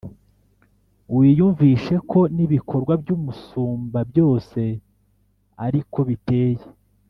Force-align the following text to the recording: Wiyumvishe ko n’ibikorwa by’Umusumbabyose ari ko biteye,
Wiyumvishe 1.15 1.95
ko 2.11 2.19
n’ibikorwa 2.35 2.93
by’Umusumbabyose 3.01 4.63
ari 5.65 5.79
ko 5.91 5.99
biteye, 6.09 6.65